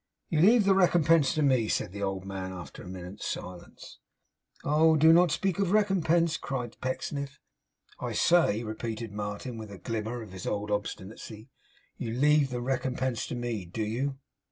'You 0.29 0.39
leave 0.41 0.63
the 0.65 0.73
recompense 0.73 1.31
to 1.35 1.43
me?' 1.43 1.67
said 1.67 1.91
the 1.91 2.01
old 2.01 2.25
man, 2.25 2.51
after 2.51 2.81
a 2.81 2.87
minute's 2.87 3.27
silence. 3.27 3.99
'Oh! 4.63 4.95
do 4.97 5.13
not 5.13 5.29
speak 5.29 5.59
of 5.59 5.69
recompense!' 5.71 6.37
cried 6.37 6.75
Pecksniff. 6.81 7.39
'I 7.99 8.13
say,' 8.13 8.63
repeated 8.63 9.11
Martin, 9.11 9.59
with 9.59 9.69
a 9.71 9.77
glimmer 9.77 10.23
of 10.23 10.31
his 10.31 10.47
old 10.47 10.71
obstinacy, 10.71 11.49
'you 11.97 12.15
leave 12.15 12.49
the 12.49 12.61
recompense 12.61 13.27
to 13.27 13.35
me. 13.35 13.63
Do 13.65 13.83
you? 13.83 14.17